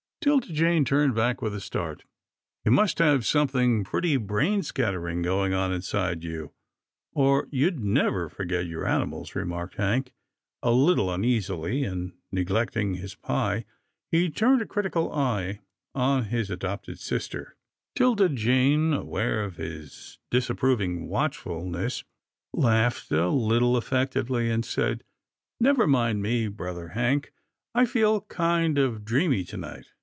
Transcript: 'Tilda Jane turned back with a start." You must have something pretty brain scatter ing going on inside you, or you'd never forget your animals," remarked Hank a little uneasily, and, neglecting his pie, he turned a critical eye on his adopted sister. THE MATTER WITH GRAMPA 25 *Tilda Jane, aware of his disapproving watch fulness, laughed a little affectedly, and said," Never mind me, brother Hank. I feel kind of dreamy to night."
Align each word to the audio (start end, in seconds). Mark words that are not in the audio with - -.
'Tilda 0.23 0.53
Jane 0.53 0.85
turned 0.85 1.15
back 1.15 1.41
with 1.41 1.51
a 1.55 1.59
start." 1.59 2.03
You 2.63 2.69
must 2.71 2.99
have 2.99 3.25
something 3.25 3.83
pretty 3.83 4.17
brain 4.17 4.61
scatter 4.61 5.07
ing 5.07 5.23
going 5.23 5.51
on 5.55 5.73
inside 5.73 6.23
you, 6.23 6.53
or 7.11 7.47
you'd 7.49 7.79
never 7.79 8.29
forget 8.29 8.67
your 8.67 8.85
animals," 8.85 9.33
remarked 9.33 9.77
Hank 9.77 10.13
a 10.61 10.69
little 10.73 11.11
uneasily, 11.11 11.83
and, 11.83 12.13
neglecting 12.31 12.93
his 12.93 13.15
pie, 13.15 13.65
he 14.11 14.29
turned 14.29 14.61
a 14.61 14.67
critical 14.67 15.11
eye 15.11 15.61
on 15.95 16.25
his 16.25 16.51
adopted 16.51 16.99
sister. 16.99 17.55
THE 17.95 18.03
MATTER 18.03 18.11
WITH 18.11 18.17
GRAMPA 18.19 18.27
25 18.27 18.37
*Tilda 18.37 18.39
Jane, 18.45 18.93
aware 18.93 19.43
of 19.43 19.55
his 19.55 20.19
disapproving 20.29 21.07
watch 21.07 21.37
fulness, 21.39 22.03
laughed 22.53 23.11
a 23.11 23.29
little 23.29 23.75
affectedly, 23.75 24.51
and 24.51 24.63
said," 24.63 25.03
Never 25.59 25.87
mind 25.87 26.21
me, 26.21 26.47
brother 26.47 26.89
Hank. 26.89 27.33
I 27.73 27.85
feel 27.85 28.21
kind 28.21 28.77
of 28.77 29.03
dreamy 29.03 29.43
to 29.45 29.57
night." 29.57 29.87